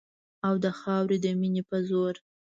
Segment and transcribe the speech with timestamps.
[0.47, 2.15] او د خاورې د مینې په زور